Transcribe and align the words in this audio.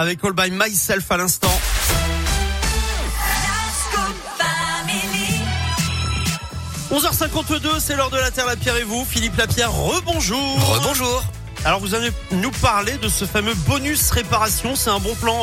avec 0.00 0.24
All 0.24 0.32
by 0.32 0.50
Myself 0.50 1.10
à 1.10 1.18
l'instant. 1.18 1.52
11h52, 6.90 7.78
c'est 7.78 7.96
l'heure 7.96 8.10
de 8.10 8.16
la 8.16 8.30
Terre, 8.30 8.46
la 8.46 8.56
Pierre 8.56 8.76
et 8.78 8.82
vous. 8.82 9.04
Philippe 9.04 9.36
Lapierre, 9.36 9.72
rebonjour. 9.72 10.58
Rebonjour. 10.74 11.22
Alors 11.64 11.78
vous 11.80 11.94
allez 11.94 12.10
nous 12.32 12.50
parler 12.50 12.96
de 13.02 13.08
ce 13.08 13.26
fameux 13.26 13.52
bonus 13.66 14.10
réparation. 14.10 14.74
C'est 14.76 14.88
un 14.88 14.98
bon 14.98 15.14
plan 15.14 15.36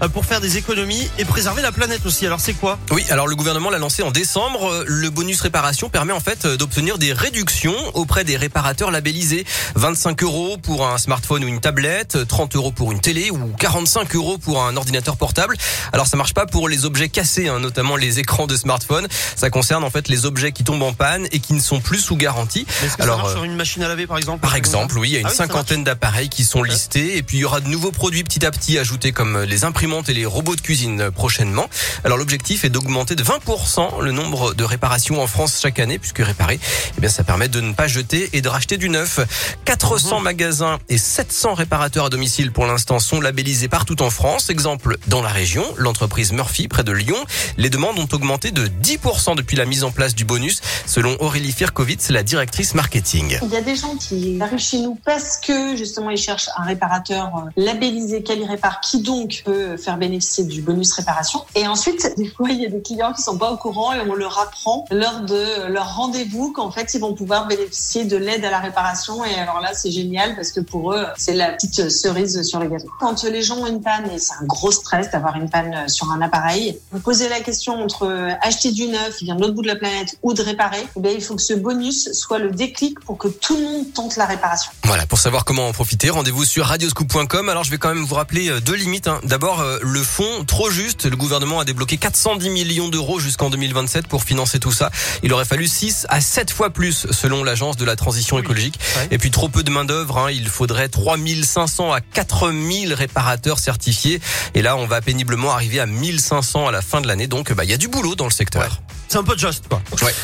euh, 0.00 0.08
pour 0.08 0.24
faire 0.24 0.40
des 0.40 0.56
économies 0.56 1.08
et 1.16 1.24
préserver 1.24 1.62
la 1.62 1.70
planète 1.70 2.04
aussi. 2.06 2.26
Alors 2.26 2.40
c'est 2.40 2.54
quoi? 2.54 2.76
Oui, 2.90 3.04
alors 3.08 3.28
le 3.28 3.36
gouvernement 3.36 3.70
l'a 3.70 3.78
lancé 3.78 4.02
en 4.02 4.10
décembre. 4.10 4.84
Le 4.88 5.10
bonus 5.10 5.40
réparation 5.40 5.88
permet 5.88 6.12
en 6.12 6.18
fait 6.18 6.44
d'obtenir 6.46 6.98
des 6.98 7.12
réductions 7.12 7.74
auprès 7.94 8.24
des 8.24 8.36
réparateurs 8.36 8.90
labellisés. 8.90 9.44
25 9.76 10.24
euros 10.24 10.56
pour 10.60 10.88
un 10.88 10.98
smartphone 10.98 11.44
ou 11.44 11.46
une 11.48 11.60
tablette, 11.60 12.26
30 12.26 12.56
euros 12.56 12.72
pour 12.72 12.90
une 12.90 13.00
télé 13.00 13.30
ou 13.30 13.38
45 13.56 14.16
euros 14.16 14.38
pour 14.38 14.64
un 14.64 14.76
ordinateur 14.76 15.16
portable. 15.16 15.56
Alors 15.92 16.08
ça 16.08 16.16
marche 16.16 16.34
pas 16.34 16.46
pour 16.46 16.68
les 16.68 16.84
objets 16.84 17.08
cassés, 17.08 17.46
hein, 17.46 17.60
notamment 17.60 17.94
les 17.94 18.18
écrans 18.18 18.48
de 18.48 18.56
smartphone. 18.56 19.06
Ça 19.36 19.50
concerne 19.50 19.84
en 19.84 19.90
fait 19.90 20.08
les 20.08 20.26
objets 20.26 20.50
qui 20.50 20.64
tombent 20.64 20.82
en 20.82 20.94
panne 20.94 21.28
et 21.30 21.38
qui 21.38 21.52
ne 21.52 21.60
sont 21.60 21.78
plus 21.80 22.00
sous 22.00 22.16
garantie. 22.16 22.66
Est-ce 22.82 22.96
que 22.96 23.02
alors 23.02 23.18
ça 23.18 23.22
marche 23.22 23.34
sur 23.34 23.44
une 23.44 23.54
machine 23.56 23.84
à 23.84 23.88
laver 23.88 24.08
par 24.08 24.18
exemple? 24.18 24.40
par 24.40 24.56
exemple, 24.56 24.98
oui, 24.98 25.10
il 25.10 25.12
y 25.12 25.16
a 25.16 25.20
une 25.20 25.26
Ah 25.26 25.30
oui, 25.30 25.59
cinquantaine 25.60 25.84
d'appareils 25.84 26.30
qui 26.30 26.44
sont 26.44 26.62
listés 26.62 27.18
et 27.18 27.22
puis 27.22 27.36
il 27.36 27.40
y 27.40 27.44
aura 27.44 27.60
de 27.60 27.68
nouveaux 27.68 27.90
produits 27.90 28.24
petit 28.24 28.46
à 28.46 28.50
petit 28.50 28.78
ajoutés 28.78 29.12
comme 29.12 29.42
les 29.42 29.64
imprimantes 29.64 30.08
et 30.08 30.14
les 30.14 30.24
robots 30.24 30.56
de 30.56 30.60
cuisine 30.62 31.10
prochainement. 31.10 31.68
Alors 32.02 32.16
l'objectif 32.16 32.64
est 32.64 32.70
d'augmenter 32.70 33.14
de 33.14 33.22
20% 33.22 34.00
le 34.00 34.10
nombre 34.10 34.54
de 34.54 34.64
réparations 34.64 35.22
en 35.22 35.26
France 35.26 35.58
chaque 35.60 35.78
année 35.78 35.98
puisque 35.98 36.20
réparer, 36.20 36.58
eh 36.96 37.00
bien 37.02 37.10
ça 37.10 37.24
permet 37.24 37.48
de 37.48 37.60
ne 37.60 37.74
pas 37.74 37.88
jeter 37.88 38.30
et 38.32 38.40
de 38.40 38.48
racheter 38.48 38.78
du 38.78 38.88
neuf. 38.88 39.20
400 39.66 40.20
magasins 40.20 40.78
et 40.88 40.96
700 40.96 41.52
réparateurs 41.52 42.06
à 42.06 42.08
domicile 42.08 42.52
pour 42.52 42.64
l'instant 42.64 42.98
sont 42.98 43.20
labellisés 43.20 43.68
partout 43.68 44.00
en 44.00 44.08
France. 44.08 44.48
Exemple 44.48 44.96
dans 45.08 45.20
la 45.20 45.28
région, 45.28 45.64
l'entreprise 45.76 46.32
Murphy 46.32 46.68
près 46.68 46.84
de 46.84 46.92
Lyon, 46.92 47.18
les 47.58 47.68
demandes 47.68 47.98
ont 47.98 48.08
augmenté 48.12 48.50
de 48.50 48.66
10% 48.66 49.36
depuis 49.36 49.58
la 49.58 49.66
mise 49.66 49.84
en 49.84 49.90
place 49.90 50.14
du 50.14 50.24
bonus 50.24 50.62
selon 50.86 51.18
Aurélie 51.20 51.52
Firkovitz, 51.52 52.08
la 52.08 52.22
directrice 52.22 52.74
marketing. 52.74 53.38
Il 53.42 53.50
y 53.50 53.56
a 53.56 53.60
des 53.60 53.76
gens 53.76 53.94
qui 53.96 54.38
arrivent 54.40 54.58
chez 54.58 54.78
nous 54.78 54.98
parce 55.04 55.36
que 55.36 55.49
justement 55.76 56.10
ils 56.10 56.18
cherchent 56.18 56.50
un 56.56 56.64
réparateur 56.64 57.30
euh, 57.36 57.50
labellisé 57.56 58.22
Quali 58.22 58.44
Répare 58.44 58.80
qui 58.80 59.02
donc 59.02 59.42
peut 59.44 59.76
faire 59.76 59.96
bénéficier 59.96 60.44
du 60.44 60.62
bonus 60.62 60.92
réparation. 60.92 61.44
Et 61.54 61.66
ensuite, 61.66 62.14
des 62.16 62.28
fois, 62.28 62.50
il 62.50 62.60
y 62.60 62.66
a 62.66 62.68
des 62.68 62.82
clients 62.82 63.12
qui 63.12 63.22
sont 63.22 63.38
pas 63.38 63.50
au 63.52 63.56
courant 63.56 63.92
et 63.92 64.00
on 64.00 64.14
leur 64.14 64.38
apprend 64.38 64.84
lors 64.90 65.20
de 65.20 65.66
leur 65.68 65.96
rendez-vous 65.96 66.52
qu'en 66.52 66.70
fait 66.70 66.92
ils 66.94 67.00
vont 67.00 67.14
pouvoir 67.14 67.46
bénéficier 67.46 68.04
de 68.04 68.16
l'aide 68.16 68.44
à 68.44 68.50
la 68.50 68.60
réparation. 68.60 69.24
Et 69.24 69.34
alors 69.34 69.60
là, 69.60 69.74
c'est 69.74 69.90
génial 69.90 70.34
parce 70.36 70.52
que 70.52 70.60
pour 70.60 70.92
eux, 70.92 71.06
c'est 71.16 71.34
la 71.34 71.52
petite 71.52 71.90
cerise 71.90 72.42
sur 72.42 72.60
le 72.60 72.68
gâteau. 72.68 72.90
Quand 73.00 73.22
les 73.24 73.42
gens 73.42 73.58
ont 73.58 73.66
une 73.66 73.82
panne 73.82 74.10
et 74.10 74.18
c'est 74.18 74.34
un 74.40 74.46
gros 74.46 74.70
stress 74.70 75.10
d'avoir 75.10 75.36
une 75.36 75.48
panne 75.48 75.88
sur 75.88 76.10
un 76.10 76.20
appareil, 76.20 76.78
vous 76.92 77.00
posez 77.00 77.28
la 77.28 77.40
question 77.40 77.74
entre 77.74 78.30
acheter 78.42 78.72
du 78.72 78.88
neuf, 78.88 79.16
qui 79.16 79.24
vient 79.24 79.36
de 79.36 79.40
l'autre 79.40 79.54
bout 79.54 79.62
de 79.62 79.68
la 79.68 79.76
planète, 79.76 80.18
ou 80.22 80.34
de 80.34 80.42
réparer. 80.42 80.86
Eh 80.96 81.00
bien, 81.00 81.12
il 81.12 81.22
faut 81.22 81.34
que 81.34 81.42
ce 81.42 81.54
bonus 81.54 82.12
soit 82.12 82.38
le 82.38 82.50
déclic 82.50 83.00
pour 83.00 83.18
que 83.18 83.28
tout 83.28 83.56
le 83.56 83.62
monde 83.62 83.92
tente 83.92 84.16
la 84.16 84.26
réparation. 84.26 84.72
Voilà, 84.84 85.06
pour 85.06 85.18
savoir 85.18 85.39
comment 85.44 85.68
en 85.68 85.72
profiter, 85.72 86.10
rendez-vous 86.10 86.44
sur 86.44 86.66
radioscoop.com. 86.66 87.48
Alors 87.48 87.64
je 87.64 87.70
vais 87.70 87.78
quand 87.78 87.94
même 87.94 88.04
vous 88.04 88.14
rappeler 88.14 88.48
euh, 88.50 88.60
deux 88.60 88.74
limites. 88.74 89.08
hein. 89.08 89.20
D'abord, 89.24 89.60
euh, 89.60 89.78
le 89.82 90.02
fonds 90.02 90.44
trop 90.44 90.70
juste. 90.70 91.04
Le 91.06 91.16
gouvernement 91.16 91.60
a 91.60 91.64
débloqué 91.64 91.96
410 91.96 92.50
millions 92.50 92.88
d'euros 92.88 93.18
jusqu'en 93.20 93.50
2027 93.50 94.06
pour 94.06 94.24
financer 94.24 94.58
tout 94.58 94.72
ça. 94.72 94.90
Il 95.22 95.32
aurait 95.32 95.44
fallu 95.44 95.66
6 95.68 96.06
à 96.08 96.20
7 96.20 96.50
fois 96.50 96.70
plus 96.70 97.06
selon 97.10 97.44
l'agence 97.44 97.76
de 97.76 97.84
la 97.84 97.96
transition 97.96 98.38
écologique. 98.38 98.78
Ouais. 98.96 99.08
Et 99.12 99.18
puis 99.18 99.30
trop 99.30 99.48
peu 99.48 99.62
de 99.62 99.70
main 99.70 99.84
d'œuvre. 99.84 100.18
hein. 100.18 100.30
Il 100.30 100.48
faudrait 100.48 100.88
3500 100.88 101.92
à 101.92 102.00
4000 102.00 102.94
réparateurs 102.94 103.58
certifiés. 103.58 104.20
Et 104.54 104.62
là, 104.62 104.76
on 104.76 104.86
va 104.86 105.00
péniblement 105.00 105.52
arriver 105.52 105.80
à 105.80 105.86
1500 105.86 106.68
à 106.68 106.72
la 106.72 106.82
fin 106.82 107.00
de 107.00 107.06
l'année. 107.08 107.26
Donc, 107.26 107.52
bah, 107.52 107.64
il 107.64 107.70
y 107.70 107.74
a 107.74 107.78
du 107.78 107.88
boulot 107.88 108.14
dans 108.14 108.26
le 108.26 108.30
secteur. 108.30 108.80
C'est 109.08 109.18
un 109.18 109.24
peu 109.24 109.36
juste 109.36 109.64
quoi. 109.68 109.80
Ouais. 110.02 110.14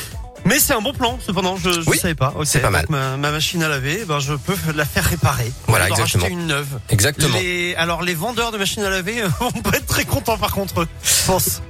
Mais 0.46 0.60
c'est 0.60 0.74
un 0.74 0.80
bon 0.80 0.92
plan, 0.92 1.18
cependant, 1.26 1.56
je 1.56 1.70
ne 1.70 1.84
Oui, 1.86 1.98
savais 1.98 2.14
pas. 2.14 2.32
Ok, 2.36 2.46
c'est 2.46 2.60
pas 2.60 2.70
mal. 2.70 2.82
donc 2.82 2.90
Ma, 2.90 3.16
ma 3.16 3.32
machine 3.32 3.62
à 3.64 3.68
laver, 3.68 4.04
ben, 4.06 4.20
je 4.20 4.32
peux 4.34 4.54
la 4.76 4.84
faire 4.84 5.04
réparer. 5.04 5.50
Voilà, 5.66 5.88
exactement. 5.88 6.22
racheter 6.22 6.32
une 6.38 6.46
neuve. 6.46 6.68
Exactement. 6.88 7.36
Les, 7.36 7.74
alors 7.74 8.02
les 8.02 8.14
vendeurs 8.14 8.52
de 8.52 8.58
machines 8.58 8.84
à 8.84 8.90
laver 8.90 9.22
euh, 9.22 9.28
vont 9.40 9.50
pas 9.50 9.76
être 9.76 9.86
très 9.86 10.04
contents 10.04 10.38
par 10.38 10.52
contre, 10.52 10.82
eux, 10.82 10.88
je 11.02 11.26
pense. 11.26 11.62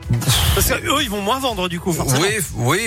Parce 0.54 0.68
qu'eux, 0.68 1.02
ils 1.02 1.08
vont 1.08 1.22
moins 1.22 1.38
vendre 1.40 1.68
du 1.70 1.80
coup, 1.80 1.92
forcément. 1.94 2.20
Oui, 2.20 2.36
oui. 2.54 2.78